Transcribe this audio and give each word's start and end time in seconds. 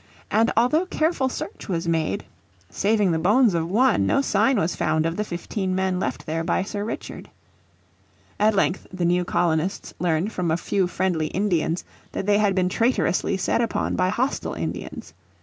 And 0.31 0.51
although 0.57 0.87
careful 0.87 1.29
search 1.29 1.69
was 1.69 1.87
made, 1.87 2.25
saving 2.71 3.11
the 3.11 3.19
bones 3.19 3.53
of 3.53 3.69
one, 3.69 4.07
no 4.07 4.19
sign 4.23 4.57
was 4.57 4.75
found 4.75 5.05
of 5.05 5.15
the 5.15 5.23
fifteen 5.23 5.75
men 5.75 5.99
left 5.99 6.25
there 6.25 6.43
by 6.43 6.63
Sir 6.63 6.83
Richard. 6.83 7.29
At 8.39 8.55
length 8.55 8.87
the 8.91 9.05
new 9.05 9.23
colonists 9.23 9.93
learned 9.99 10.31
from 10.33 10.49
a 10.49 10.57
few 10.57 10.87
friendly 10.87 11.27
Indians 11.27 11.83
that 12.13 12.25
they 12.25 12.39
had 12.39 12.55
been 12.55 12.67
traitorously 12.67 13.37
set 13.37 13.61
upon 13.61 13.95
by 13.95 14.09
hostile 14.09 14.55
Indians. 14.55 15.13